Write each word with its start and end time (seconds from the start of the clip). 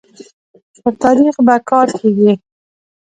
پر 0.81 0.93
تاريخ 1.03 1.35
به 1.47 1.55
کار 1.69 1.87
کيږي 1.99 2.33